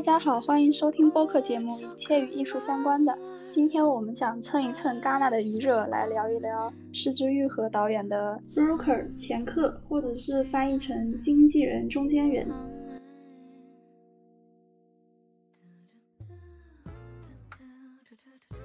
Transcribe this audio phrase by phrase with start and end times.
[0.00, 3.12] 大家好，欢迎收听播客节目《一切与艺术相关的》。
[3.46, 12.48] 今天我们想蹭一蹭戛纳的余热，来聊一聊失之愈合导演的 broker 前客，或者是翻译成经纪人、中间人。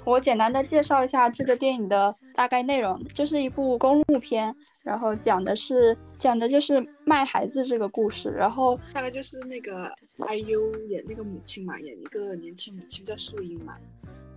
[0.05, 4.55] 我简单的介绍一下这个电影的大概内容，这是一部公路片，
[4.85, 13.77] 然后讲的是讲的就是卖孩子这个故事，然后大概就是那个 IU 演那个母亲嘛，演一个年轻母亲叫素英嘛，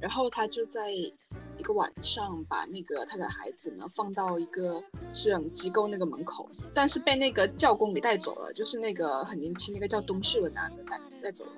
[0.01, 4.83] 然后她就在一个晚上把那个她的孩子呢放到一个
[5.13, 11.53] 摄养机构那个门口，但是被那个教工给带走了，就是那个很年轻那个叫东秀的男的带带走了，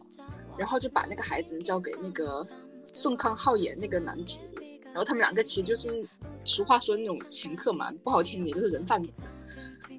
[0.59, 2.47] 然后就把那个孩子交给那个。
[2.95, 4.41] 宋康昊演那个男主，
[4.87, 6.03] 然后他们两个其实就是
[6.47, 9.11] 俗话说那种前客嘛，不好听点就是人贩子，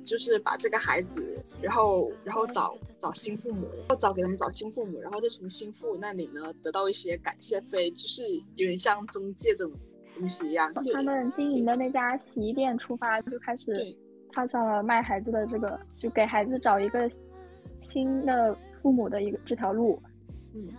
[0.05, 8.21] 就是把这个孩子，然后然后找找新父母，然后找给他们找新父母，然后再从新父那里呢得到一些感谢费，就是
[8.55, 9.73] 有点像中介这种
[10.15, 10.71] 东西一样。
[10.93, 13.71] 他们经营的那家洗衣店出发，就开始
[14.31, 17.09] 踏上了卖孩子的这个，就给孩子找一个
[17.77, 20.01] 新的父母的一个这条路。
[20.53, 20.69] 嗯。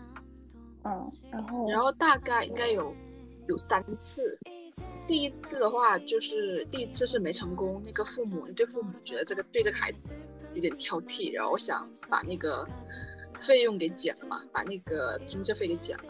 [0.85, 2.93] 嗯，然后然后大概应该有
[3.47, 4.37] 有三次，
[5.07, 10.05] 第一次的话就是第一次是没成功，那个父母那对父母觉得这个对这个孩子
[10.55, 12.67] 有点挑剔，然后想把那个
[13.41, 16.05] 费用给减了嘛，把那个中介费给减了。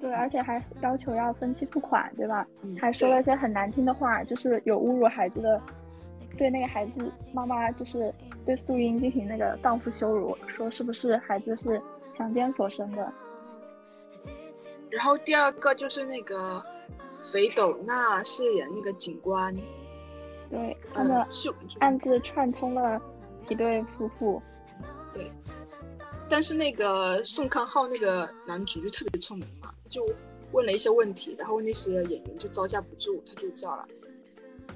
[0.00, 2.46] 对，而且还要求要分期付款，对吧？
[2.80, 5.62] 还说了一些很难听的话，就是有侮辱孩子的，
[6.36, 6.92] 对那个孩子
[7.32, 8.12] 妈妈就是
[8.44, 11.80] 对素英进行那个荡妇羞辱，说是不是孩子是
[12.12, 13.12] 强奸所生的。
[14.90, 16.60] 然后第二个就是那个
[17.22, 19.54] 肥斗娜饰演那个警官，
[20.50, 21.24] 对，他们
[21.78, 23.00] 暗自串通了
[23.48, 24.42] 一对夫妇，
[25.12, 25.30] 对。
[26.28, 30.02] 但是那个宋康昊那个男主就特别聪明嘛，就
[30.52, 33.86] 问了一些问题，然后那些演员就招架不住，他就叫了，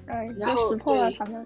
[0.05, 1.45] 嗯，然后识破了他们。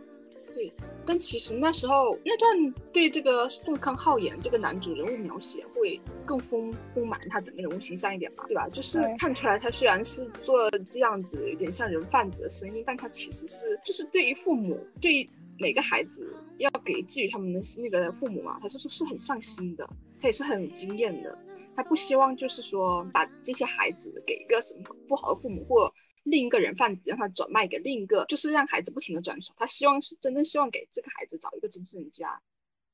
[0.54, 0.72] 对，
[1.06, 8.68] 但其实那时候那段对这个宋康昊演这个男主人物描写会更丰丰满他整个人物形象一点吧，对吧？
[8.70, 21.38] 就是看出来他虽然是做这样子有点像人贩子的生意，但他其实是就是对于父母，对于每个孩子要给寄予他们的那个父母嘛，他是说是很上心的，他也是很有经验的，
[21.76, 25.92] 他不希望就是说把这些孩子给一个什么不好的父母或。
[26.24, 29.54] 另一个人贩子让他转卖给另一个，就是让孩子不停的转手。
[29.58, 32.42] 他希望是真正希望给这个孩子找一个真正的家，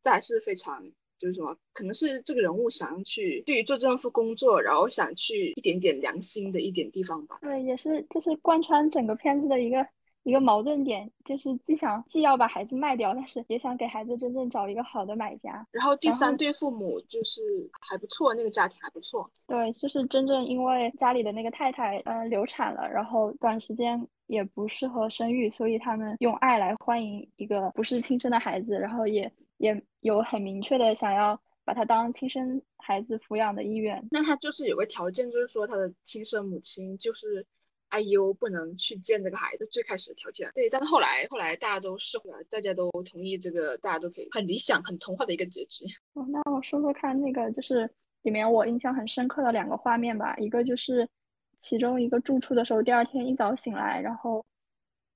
[0.02, 0.84] 这还是非常
[1.20, 7.40] 就是什么，可能是这个人物想要去对于做这份工作，然后想去一点点良心的一点地方吧。
[7.42, 9.88] 对，也是就是贯穿整个片子的一个。
[10.28, 15.66] 一个矛盾点就是既想既要把孩子卖掉，但是也想给孩子真正找一个好的买家。
[15.72, 17.42] 然后第三对父母就是
[17.90, 19.26] 还不错，那个家庭还不错。
[19.48, 34.06] 对，就是真正因为家里的那个太太嗯流产了，然后短时间也不适合生育，所以他们用爱来欢迎一个不是亲生的孩子，然后也也有很明确的想要把他当亲生孩子抚养的意愿。
[34.12, 37.48] 那他就是有个条件，就是说他的亲生母亲就是。
[37.92, 40.52] IU 不能去见这个孩子，最开始的条件。
[40.54, 45.86] 对，但是后来后来大家都释怀了，大家都同意这个，大家都可以很理想、很童话的一个结局。
[46.14, 47.90] 哦，那我说说看，那个就是
[48.24, 50.36] 里面我印象很深刻的两个画面吧。
[50.38, 51.08] 一个就是
[51.60, 54.46] 其中一个住处的时候，第二天一早醒来，然后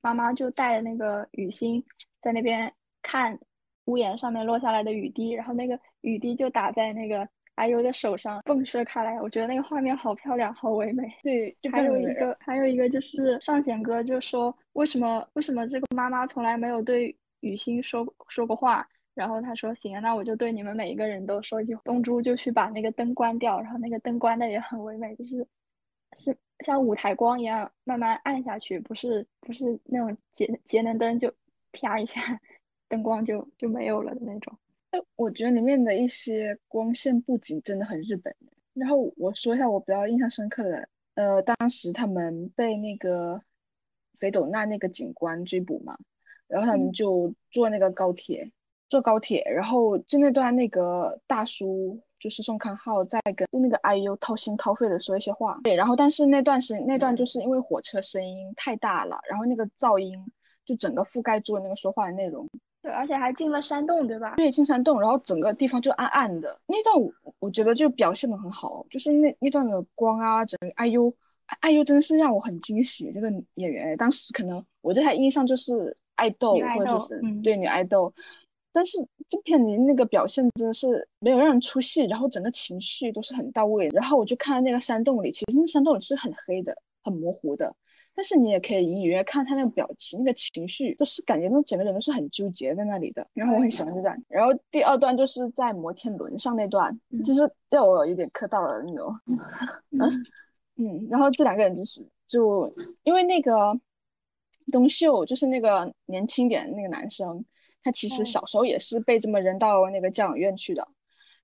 [0.01, 1.83] 妈妈就带着那个雨欣
[2.21, 3.37] 在那边看
[3.85, 7.27] 屋檐上面落下来的雨滴，然后那个雨滴就打在那个。
[7.61, 11.03] 还有的手上迸射开来，我觉得那个画面好漂亮，好唯美。
[11.21, 18.83] 对，还有一个，还有一个就是尚贤哥就说，为什么为什么这个妈妈从来没有对雨欣说说过话？
[19.13, 21.77] 然后他说，行，那我就对你们每一个人都说一句。
[21.83, 25.47] 东珠就去把那个灯关掉，然后那个灯关的也很唯美，就是
[26.17, 31.31] 是像舞台光一样慢慢暗下去，不是不是那种节节能灯就
[31.73, 32.19] 啪一下
[32.89, 34.57] 灯光就就没有了的那种。
[35.15, 38.35] 我觉得里面的一些光线布景真的很日本。
[38.73, 43.39] 然后我说一下我比较印象深刻的，呃，当时他们被那个
[44.17, 45.97] 肥斗娜那个警官追捕嘛，
[46.47, 48.49] 然后他们就坐那个高铁，
[48.87, 60.17] 坐高铁，然后就那段那个大叔就是宋康昊在跟那个 IU 掏心掏肺的说一些话，对，然后但是那段时那段就是因为火车声音太大了，然后那个噪音
[60.65, 62.47] 就整个覆盖住了那个说话的内容。
[62.81, 64.35] 对，而且还进了山洞，对吧？
[64.37, 66.59] 对，进山洞，然后整个地方就暗暗的。
[66.65, 71.13] 那段我我觉得就表现的很好，就是那那段的光啊，整个哎呦
[71.59, 73.11] 哎呦真的是让我很惊喜。
[73.11, 78.11] 这个演员当时可能我对他印象就是爱豆，或者是对女爱豆，
[78.71, 78.97] 但是
[79.29, 83.89] 这片里那个表现真的是没有让人出戏，然后整个情绪都是很到位。
[83.89, 87.71] 然后我就看到那个山洞里，其实那山洞里是很黑的、很模糊的，
[88.21, 93.27] 但是你也可以隐隐约约看他那个表情、那个情绪，就是感觉那整个人都是很纠结在那里的。
[93.33, 94.15] 然后我很喜欢这段。
[94.27, 99.11] 然后第二段就是在摩天轮上那段，就是让我有点磕到了那种。
[100.75, 102.71] 嗯，然后这两个人就是就
[103.01, 103.75] 因为那个
[104.71, 107.43] 东秀，就是那个年轻点那个男生。
[107.83, 110.87] 他其实小时候也是被这么扔到那个教养院去的，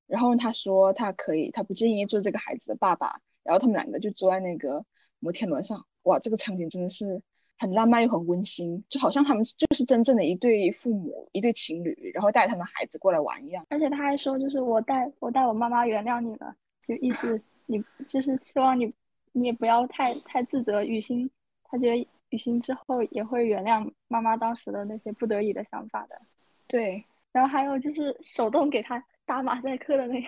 [0.05, 4.85] 然后他说他可以，他不介意做这个孩子的爸爸，然后他们两个就坐在那个
[5.17, 7.21] 摩天轮上，哇，这个场景真的是
[7.57, 13.65] 很浪漫又很温馨，就好像他们就是真正的一对父母，一对情侣，然后带他们孩子过来玩一样。
[13.69, 16.55] 而且他还说，就是我带我带我妈妈原谅你了，
[16.87, 18.91] 就意思 你就是希望你
[19.31, 20.83] 你也不要太太自责。
[20.83, 21.29] 雨欣
[21.63, 22.07] 他觉得。
[22.29, 26.21] 雨欣之后也会原谅妈妈当时的那些不得已的想法的，
[26.67, 27.01] 对。
[27.31, 30.27] 然后还有就是手动给他打马赛克的那个，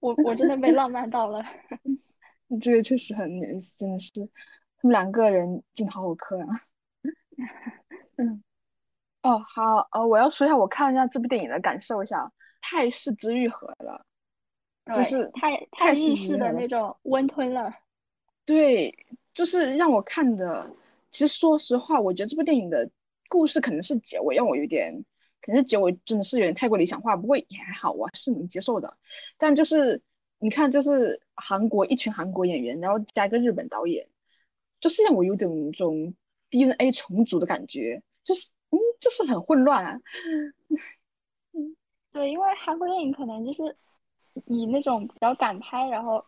[0.00, 1.44] 我我真的被浪漫到了。
[2.58, 3.28] 这个确实很，
[3.76, 4.10] 真的是
[4.80, 6.46] 他们两个人进好好磕啊。
[8.16, 8.42] 嗯。
[9.22, 12.32] 哦，好，呃，我要说一下我看一下这部电影的感受一下，
[12.62, 14.02] 太式之愈合了，
[14.94, 17.70] 就是太太日式的那种温吞了。
[18.46, 18.90] 对，
[19.34, 20.74] 就是让我看的。
[21.10, 22.88] 其实说实话，我觉得这部电影的
[23.28, 24.90] 故事可能是结尾让我有点，
[25.42, 27.14] 可能是结尾真的是有点太过理想化。
[27.14, 28.90] 不过也还好，我是能接受的。
[29.36, 30.00] 但就是
[30.38, 34.08] 你看，就是韩国一群韩国演员，然后加一个日本导演，
[34.80, 36.12] 就是让我有点那种
[36.50, 40.00] DNA 重组的感觉，就是嗯，就是很混乱啊。
[41.52, 41.76] 嗯，
[42.12, 43.76] 对，因为韩国电影可能就是
[44.46, 46.24] 以那种比较敢拍，然后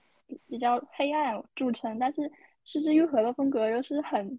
[0.46, 2.30] 比较黑暗著称，但是
[2.64, 4.38] 失之愈合的风格又是很。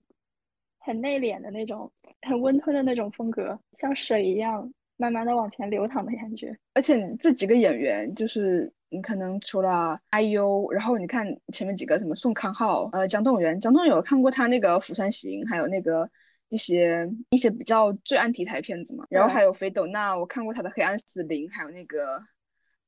[0.86, 1.89] 很内敛的那种，
[2.24, 6.54] 很温吞的那种风格，像水一样慢慢的往前流淌的感觉。
[6.74, 16.07] 而且这几个演员，就是你可能除了 IU，然后你看前面几个什么宋康昊、呃姜栋元，姜栋元有看过他那个《釜山行》，还有那个
[16.50, 19.06] 一些一些比较罪案题材片子嘛。
[19.10, 22.18] 然后还有裴斗娜，我看过他的《黑暗森林》，还有那个《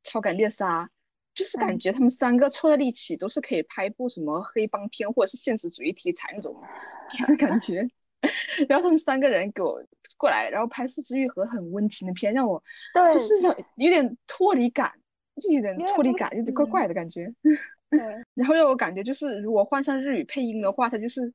[0.04, 0.84] 超感猎杀》，
[1.34, 6.56] 就是感觉他们三个凑在一起都是可以拍部什么黑帮片或者是现实主义题材那种。
[7.07, 7.88] 片的感觉，
[8.68, 9.80] 然后他们三个人给我
[10.18, 12.62] 过来，然后拍《四肢愈合》很温情的片，让我
[12.96, 14.92] 对，就是有有点脱离感，
[15.41, 17.33] 就有点脱离感，有点怪怪的感觉。
[17.89, 17.99] 对，
[18.33, 21.31] 然后让我感觉就是，如果换上日语配音的话，它就是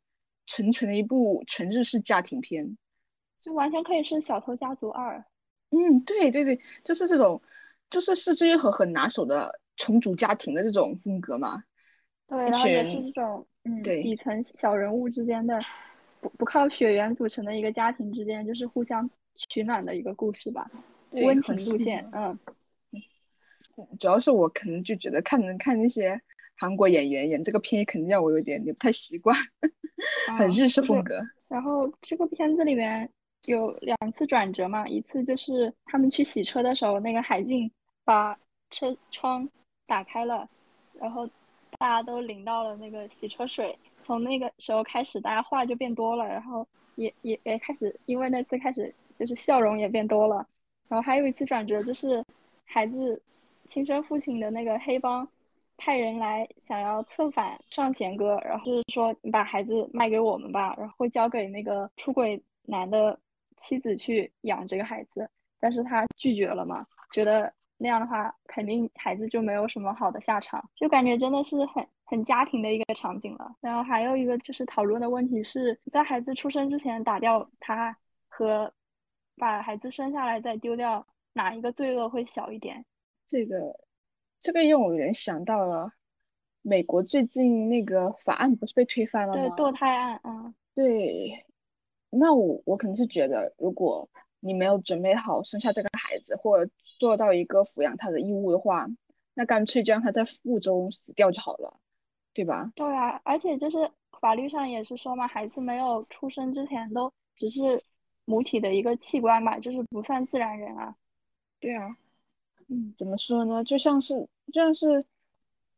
[0.46, 2.76] 纯纯的一部纯日式家庭片，
[3.40, 5.16] 就完全可以是《小偷家族二》。
[5.70, 7.40] 嗯，对对对，就是这种，
[7.88, 11.62] 就是《是之愈合》很拿手的重组家庭的这种风格嘛。
[12.26, 13.46] 对，然后也是这种。
[13.64, 15.58] 嗯，对，底层小人物之间的
[16.18, 20.70] 不不靠血缘组成的一个家庭之间，就是互相取暖的一个故事吧，
[21.10, 22.08] 温情路线。
[22.12, 22.38] 嗯，
[23.98, 26.20] 主要是我可能就觉得看看那些
[26.56, 29.36] 韩国演员演这个片，肯定让我有点点不太习惯，
[30.36, 31.20] 很日式风格。
[31.48, 33.08] 然后这个片子里面
[33.46, 37.70] 有两次转折嘛，一次就是他们去洗车的时候，那个海静
[38.04, 38.38] 把
[38.70, 39.48] 车窗
[39.86, 40.48] 打开了，
[40.98, 41.28] 然后。
[41.78, 50.46] 大家都淋到了那个洗车水，从那个时候开始，大家话就变多了，然后也也也开始，因为那次开始就是笑容也变多了，
[50.88, 52.22] 然后还有一次转折就是
[52.64, 53.22] 孩子
[53.70, 55.26] 亲生父亲的那个黑帮
[55.76, 63.16] 派人来想要策反尚贤哥，然后就是说你把孩子卖给我们吧，然后会交给那个出轨男的
[63.56, 67.50] 妻子去养这个孩子，但是他拒绝了嘛，觉得。
[67.82, 73.56] 那样的话，肯定孩子就没有什么好的下场，就感觉真的是很很家庭的一个场景了。
[73.58, 77.96] 然后还有一个就是讨论的问题是在孩子出生之前打掉他
[78.28, 78.70] 和
[79.38, 82.84] 把孩子生下来再丢掉，哪一个罪恶会小一点？
[83.30, 83.78] 这个
[84.40, 85.88] 这个让我有点想到了
[86.62, 89.54] 美国最近那个法案不是被推翻了吗？
[89.54, 91.46] 对，堕胎案，啊，对。
[92.10, 94.08] 那我我可能是觉得，如果
[94.40, 96.68] 你没有准备好生下这个孩子，或者
[96.98, 98.84] 做到一个抚养他的义务的话，
[99.34, 101.72] 那干脆就让他在腹中死掉就好了，
[102.34, 102.72] 对吧？
[102.74, 103.88] 对啊，而且就是
[104.20, 107.80] 法律上也是说嘛，孩子没有出生之前都只是
[108.24, 110.92] 母体的一个器官嘛，就是不算自然人啊。
[111.60, 111.96] 对啊，
[112.70, 113.62] 嗯，怎么说呢？
[113.64, 114.14] 就像是
[114.52, 115.04] 就像是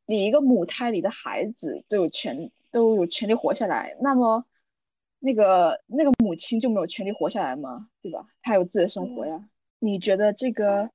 [0.07, 4.45] 你一个母胎里的孩子都有权都有权利活下来，那么
[5.19, 7.89] 那个那个母亲就没有权利活下来吗？
[8.01, 8.25] 对吧？
[8.43, 9.49] 她有自己的生活呀。
[9.81, 10.91] 你觉得这个？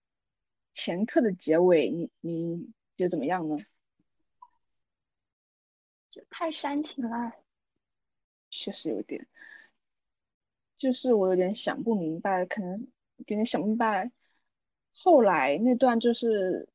[0.80, 2.56] 前课的结尾，你你
[2.96, 3.58] 觉得怎么样呢？
[6.08, 7.32] 就太煽情了，
[8.52, 9.26] 确实有点，
[10.76, 12.80] 就是我有点想不明白，可能
[13.16, 14.12] 有点想不明白，
[15.04, 16.68] 后来那段就是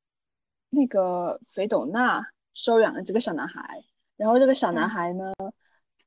[0.71, 2.23] 那个肥斗娜
[2.55, 3.83] 收养了这个小男孩，
[4.17, 5.33] 然后这个小男孩呢，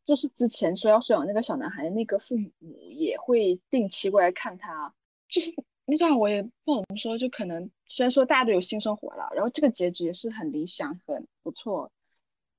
[0.06, 2.50] 就是之前说要收养那个小男孩的那个父母
[2.90, 4.94] 也会定期过来看他，
[5.28, 5.52] 就是
[5.86, 11.92] 那段我也不知道怎么说，就可能虽然说大家都有新生活了，然后这个结局也是很理想、很不错，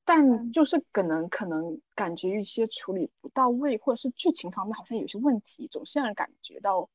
[0.05, 6.89] 但就是可能可能感觉一些处理不到位，或者是剧情方面好像有些问题，总是让人感觉到。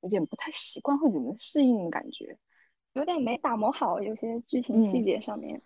[0.00, 2.36] 有点不太习惯或者能适应的感觉，
[2.94, 5.60] 有点没打磨好，有些剧情细节上面，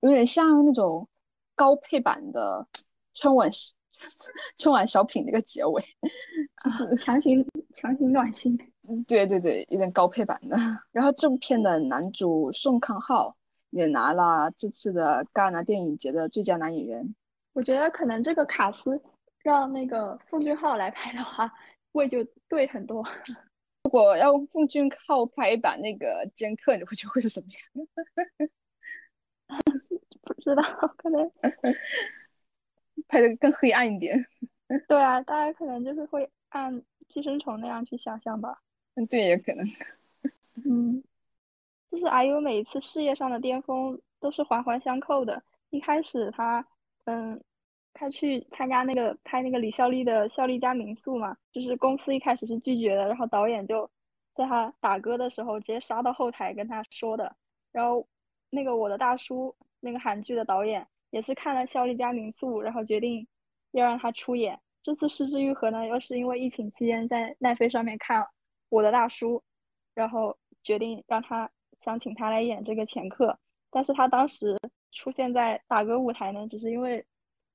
[0.00, 1.06] 有点像那种
[1.54, 2.66] 高配版的
[3.14, 3.50] 春晚
[4.58, 5.82] 春晚小品那个结尾，
[6.62, 8.58] 就是强行强行暖心。
[8.88, 10.56] 嗯，对对对，有点高配版的。
[10.92, 13.36] 然后这部片的男主宋康昊
[13.70, 17.14] 也拿了这次的戛纳电影节的最佳男演员。
[17.52, 18.98] 我觉得可能这个卡斯
[19.42, 21.52] 让那个奉俊昊来拍的话。
[21.98, 23.06] 味就对很多。
[23.84, 28.48] 如果要奉俊昊拍一版那个《剑客》，你会觉得会是什么样？
[30.22, 30.62] 不知道，
[30.96, 31.30] 可能
[33.08, 34.18] 拍的更黑暗一点。
[34.86, 36.74] 对啊，大家可能就是会按
[37.08, 38.60] 《寄生虫》那样去想象吧。
[38.94, 39.66] 嗯，对，也可能。
[40.64, 41.02] 嗯，
[41.88, 45.42] 就是阿 U 每一次事业上的巅峰都是环环相扣的。
[45.70, 46.66] 一开始他，
[47.04, 47.42] 嗯。
[47.94, 53.90] 他去参加那个拍那个李孝利的《孝利家民宿》嘛，就是公司一开始是拒绝的，然后导演就
[54.36, 57.34] 在他打歌的时候直接杀到后台跟他说的。
[57.72, 58.06] 然后
[58.50, 63.26] 那个我的大叔那个韩剧的导演也是看了《孝利家民宿》，然后决定
[63.72, 64.56] 要让他出演。
[64.80, 68.24] 这次失之愈合呢，又是因为疫情期间在奈飞上面看
[68.68, 69.42] 我的大叔，
[69.94, 73.36] 然后决定让他想请他来演这个前客。
[73.70, 74.56] 但是他当时
[74.92, 77.04] 出现在打歌舞台呢，只是因为。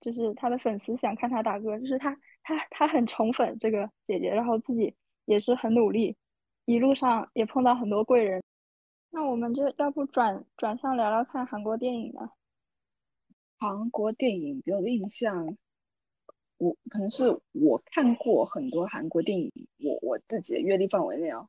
[0.04, 4.94] 就是他的粉丝想看他打歌，就是他他他很宠粉这个姐姐，然后自己
[5.24, 6.18] 也是很努力，
[6.66, 8.44] 一路上也碰到很多贵人。
[9.12, 12.30] 那我们就要不转转向聊聊看韩国电影呢？
[13.58, 15.56] 韩国电影给我的印象，
[16.58, 21.48] 我可能是我看过很多韩国电影，我我自己的阅历范围内啊，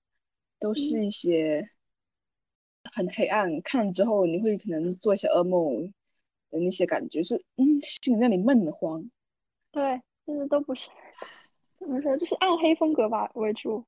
[0.60, 1.66] 都是一些
[2.92, 5.92] 很黑暗，看了之后你会可能做一些噩梦。
[6.60, 9.04] 那些感觉是，嗯，心里那里闷得慌。
[9.70, 10.90] 对，就是都不是，
[11.78, 13.84] 怎么说，就是暗黑风格吧为主。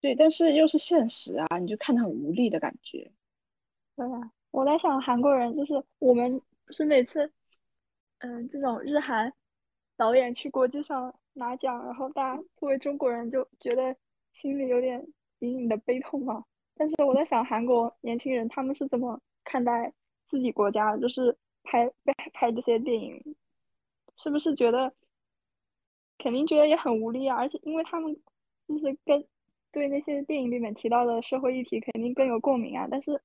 [0.00, 3.10] 对，但是又是现实啊，你就看得很无力的感觉。
[3.96, 7.32] 对啊，我在想韩国人，就是我们不是每次，
[8.18, 9.32] 嗯，这种日韩
[9.96, 13.96] 导演去国际上拿奖，然后大家作为中国人就觉得
[14.32, 15.02] 心里有点
[15.38, 16.44] 隐隐的悲痛嘛。
[16.76, 19.90] 但是我在想，韩国年轻人他们是怎么看待？
[20.34, 23.36] 自己国家就是拍拍拍这些电影，
[24.16, 24.92] 是不是觉得
[26.18, 27.36] 肯定觉得也很无力啊？
[27.36, 28.12] 而且因为他们
[28.66, 29.24] 就是跟
[29.70, 32.88] 对那些电影里面提到的社会议题肯定更有共鸣啊。
[32.90, 33.22] 但是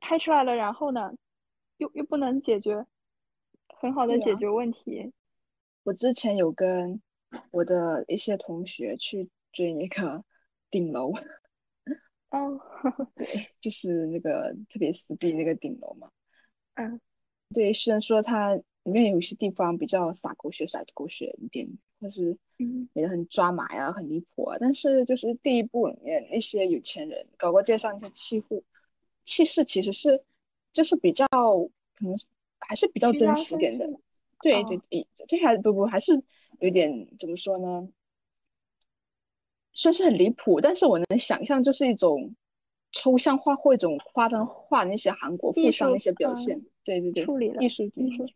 [0.00, 1.12] 拍出来了，然后呢，
[1.78, 2.86] 又又不能解决
[3.66, 5.12] 很好的解决问题。
[5.82, 7.02] 我之前有跟
[7.50, 10.22] 我的一些同学去追那个
[10.70, 11.12] 顶楼。
[12.30, 12.60] 哦，
[13.16, 13.26] 对，
[13.60, 16.08] 就是那个特别撕逼那个顶楼嘛。
[16.74, 17.00] 嗯，
[17.54, 21.68] 对，虽然说它里面有一些地方比较洒狗血、洒狗血一点，
[22.00, 22.36] 或是
[22.92, 28.62] 也很抓马呀、很离谱啊，但是就是第一部里面那些有钱人搞过介绍那些气户
[29.24, 30.22] 气势，其实是
[30.72, 32.14] 就是比较可能
[32.60, 33.86] 还是比较真实点的。
[34.42, 36.12] 对对对，这还不不还是
[36.60, 37.88] 有点怎么说呢？
[39.80, 42.30] 虽然是很离谱，但是我能想象，就是一种
[42.92, 46.60] 抽象化或一种夸张化那些韩国富商那些表现。
[46.84, 47.24] 对对对，
[47.60, 48.26] 艺术艺术。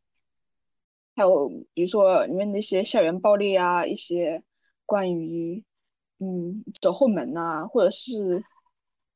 [1.14, 4.42] 还有比如说里面那些校园暴力啊，一些
[4.86, 5.62] 关于
[6.18, 8.42] 嗯走后门啊，或者是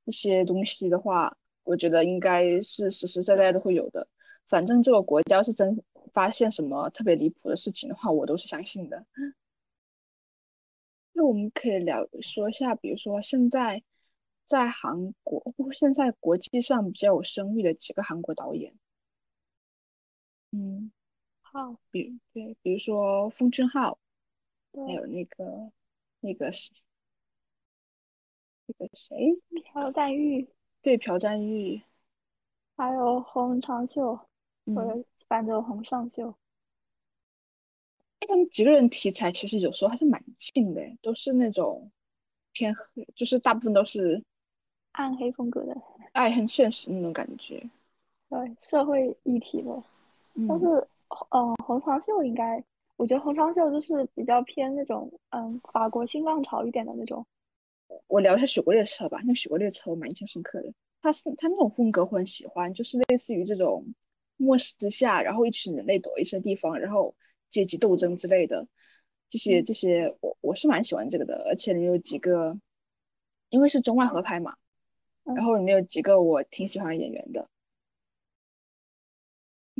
[0.04, 4.06] 一些东西的话，我觉得应该是实实在在都会有的。
[4.46, 5.82] 反正这个国家是真
[6.12, 9.02] 发现什么特别离谱的事情的话，我都是相信的。
[11.18, 13.82] 那我们可以聊说一下，比如说现在
[14.44, 18.72] 在韩国，现在国际上比较有声誉的几个韩国导演。
[20.52, 20.92] 嗯，
[21.40, 23.98] 好，比对，比如说奉俊昊，
[24.86, 25.72] 还有那个
[26.20, 26.70] 那个是
[28.66, 29.36] 那个谁，
[29.72, 30.48] 朴赞玉，
[30.80, 31.82] 对，朴赞玉，
[32.76, 34.14] 还有洪长秀，
[34.66, 36.32] 或者反正洪尚秀。
[38.26, 41.90] 他们几个人题材其实有时候还是蛮近的，都是那种
[42.52, 44.22] 偏黑，就是大部分都是
[44.92, 45.76] 暗黑风格的，
[46.12, 47.62] 爱恨现实那种感觉。
[48.28, 49.82] 对，社会议题的。
[50.46, 50.66] 但是，
[51.30, 52.62] 嗯，红长袖应该，
[52.96, 57.24] 我觉得红长袖就是比较偏那种，嗯，法国新浪潮一点的那种。
[58.06, 59.20] 我聊一下《雪国列车》吧。
[59.24, 63.82] 那《雪国列车》我蛮印象深刻的，他是他那种风格我很喜欢，就是类似于这种
[64.36, 67.14] 末世之下，然后一群人类躲一些地方，然后
[67.50, 68.66] 阶级斗争之类的
[69.30, 71.42] 这些这些，我我是蛮喜欢这个的。
[71.46, 72.58] 而且里面有几个，
[73.50, 74.56] 因为是中外合拍嘛，
[75.24, 77.48] 然后里面有几个我挺喜欢演员的，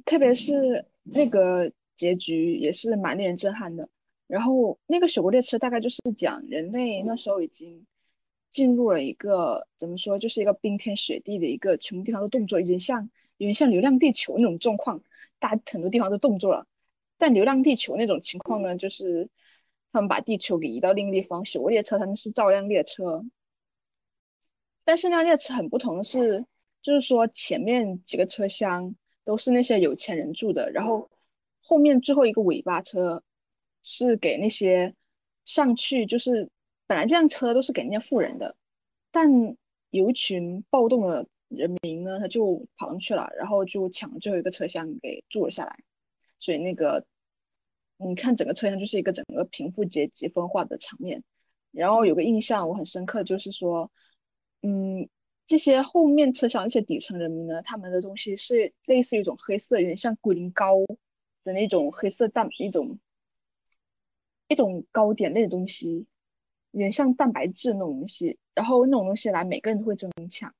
[0.04, 3.88] 特别是那个结局也是蛮令人震撼的。
[4.26, 7.87] 然后那个《雪国列车》大概就是讲人类那时候已经
[8.50, 13.02] 进入了一个怎么说，就是一个冰天雪地的一个全部地方都动作，已经像
[13.38, 15.02] 有点像《流浪地球》那种状况，
[15.38, 16.66] 大很多地方都动作了。
[17.18, 19.28] 但《流浪地球》那种情况呢，就是
[19.92, 23.22] 他们把地球给移到另一地方，《雪国列车》他们是造辆列车，
[24.84, 26.46] 但是那辆列车很不同的是，
[26.80, 28.94] 就是说前面几个车厢
[29.25, 31.10] 都是那些有钱人住的，然后
[31.60, 33.22] 后面最后一个尾巴车。
[33.84, 34.92] 是给那些
[35.46, 36.46] 上去，就是
[36.87, 38.54] 本来这辆车都是给那些富人的，
[39.10, 39.26] 但
[39.90, 45.75] 有一群暴动的人民呢，他就跑上去了，然后就抢最后一个车厢给住了下来。
[46.38, 47.04] 所以那个
[47.99, 51.23] 你看整个车厢就是一个整个贫富阶级分化的场面。
[51.71, 53.90] 然后有个印象我很深刻，就是说，
[54.62, 55.09] 嗯，
[55.47, 60.76] 这些后面车厢那些底层人民呢，他们的东西是类似于一种黑色，有点像龟苓膏
[61.45, 62.99] 的那种黑色蛋一种。
[64.50, 66.07] 一种糕点类的东西，
[66.71, 70.50] 有点像蛋白质那种东西，然后那种东西来，每个人都会争抢。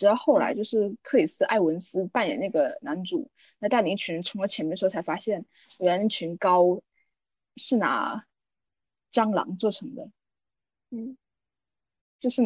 [0.00, 5.44] 直到后来，就是克里斯·艾文斯扮演那个男主，那带领一群人冲到前面的时候，才发现
[5.80, 6.80] 原来那群高
[7.56, 8.24] 是拿
[9.12, 10.08] 蟑螂做成的。
[10.90, 11.16] 嗯，
[12.18, 12.40] 就是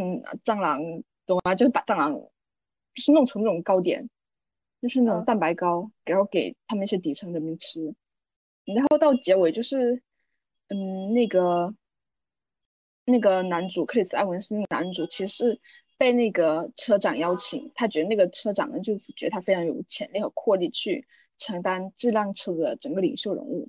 [0.44, 0.80] 蟑螂，
[1.24, 1.54] 懂吗？
[1.54, 4.08] 就是把蟑螂，就是弄成那种糕点，
[4.82, 7.94] 就是那种蛋白糕，然后给他们一些底层人民吃。
[8.64, 10.02] 然后到结尾就是。
[10.68, 11.74] 嗯，那个
[13.04, 15.60] 那个男主克里斯·埃文斯，男主其实是
[15.96, 21.06] 被那个车长邀请，他觉得那个车长呢，就觉得他非常有潜力和魄力去
[21.38, 23.68] 承担这辆车的整个领袖人物。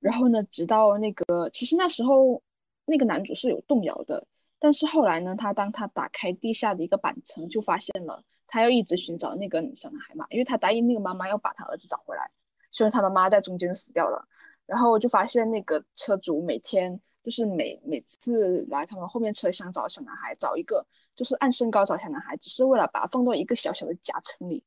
[0.00, 2.42] 然后呢，直到那个，其实那时候
[2.84, 4.26] 那个男主是有动摇的，
[4.58, 12.30] 但是后来呢，他当他打开地下的一个板层，就发现了他要一直寻找那个小男孩嘛，因为他答应那个妈妈要把他儿子找回来，
[12.70, 14.26] 虽然他妈妈在中间死掉了。
[14.66, 20.82] 然后就发现那个车主每天就是每每次来他们后面车厢找小男孩，找一个
[21.14, 24.62] 就是按身高找小男孩，只是为了把他放到一个小小的夹层里，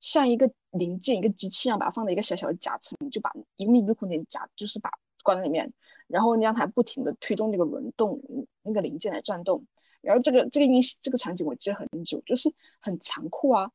[0.00, 4.90] 像一个零件一个机器一样，把它放在一个小小的夹层里，就把一个密闭空间夹，就是把
[5.22, 5.72] 关在里面，
[6.06, 8.20] 然后让它不停的推动那个轮动
[8.62, 9.64] 那个零件来转动。
[10.00, 13.70] 然后这个这个音这个场景我记得很久，就是很残酷啊。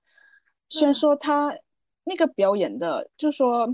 [0.69, 1.53] 虽然说他
[2.03, 3.67] 那个表演的，就是说。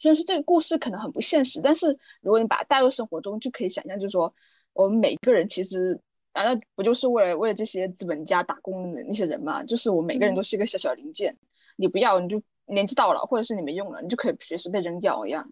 [0.00, 1.88] 虽然说这个故事可能很不现实，但是
[2.20, 4.32] 如果你把它带入生活中，就可以想象，就是说
[4.72, 6.00] 我们每个人其实
[6.34, 9.62] 难道不就是为了为了这些资本家打工的那些人吗？
[9.64, 11.36] 就是我每个人都是一个小小零件，
[11.76, 15.48] 你不要你就年纪到了，或者是你没用了，你就可以随时被扔掉一样。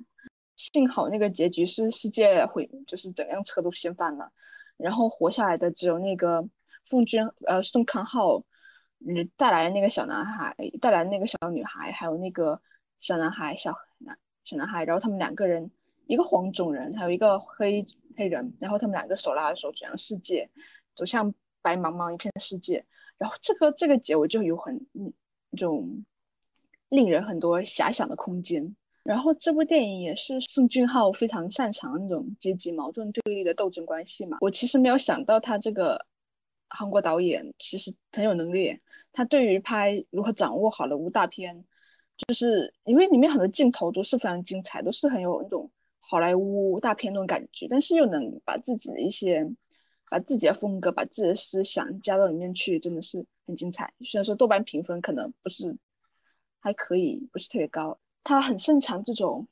[0.57, 4.31] 幸好那个结局是世界毁，就是整辆车都掀翻了，
[4.77, 6.47] 然后活下来的只有那个
[6.85, 8.43] 奉俊呃宋康昊
[9.07, 12.61] 嗯带来那个小男孩，带来那个小女孩，还有那个
[13.01, 14.17] 小男孩小男。
[14.45, 15.69] 小男孩，然后他们两个人，
[16.07, 17.85] 一个黄种人，还有一个黑
[18.17, 20.49] 黑人，然后他们两个手拉着手走向世界，
[20.95, 22.85] 走向白茫茫一片世界。
[23.19, 24.77] 然后这个这个结尾就有很
[25.51, 26.05] 一种
[26.91, 28.77] 令人很多遐想的空间。
[29.03, 34.39] 然后这部电影也是宋俊浩非常擅长那种阶级矛盾对立的斗争关系嘛。
[34.41, 36.05] 我其实没有想到他这个
[36.69, 38.77] 韩国导演其实很有能力，
[39.13, 41.65] 他对于拍如何掌握好莱坞大片。
[42.27, 45.71] 就是因为里面很多镜头都是非常精彩，都是很有那种
[46.09, 49.45] 好莱坞大片那种感觉，但是又能把自己的一些、
[50.09, 53.93] 把自己的风格、把自己的思想加到里面去，真的是很精彩。
[54.05, 55.77] 虽然说豆瓣评分可能不是
[56.61, 59.49] 还可以，不是特别高，他很擅长这种。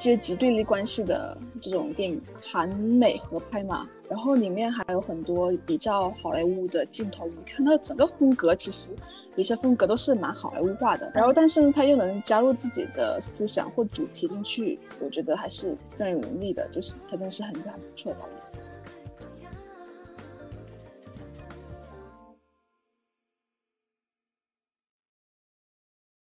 [0.00, 8.90] 阶级对立关系的这种电影，韩美合拍嘛，然后里面还有很多比较好莱坞的镜头，你看到整个风格其实
[9.36, 18.18] 有些风格都是蛮好莱坞化的，然后但是呢，他又能加入自己的思想或主题进去，我觉得还是非常有能力的，就是他真的是很很不错的。